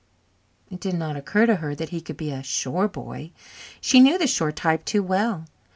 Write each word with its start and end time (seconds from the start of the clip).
It 0.71 0.79
did 0.79 0.95
not 0.95 1.15
occur 1.15 1.45
to 1.45 1.57
her 1.57 1.75
that 1.75 1.89
he 1.89 2.01
could 2.01 2.17
be 2.17 2.31
a 2.31 2.41
shore 2.41 2.87
boy 2.87 3.33
she 3.79 3.99
knew 3.99 4.17
the 4.17 4.25
shore 4.25 4.51
type 4.51 4.83
too 4.83 5.03
well. 5.03 5.45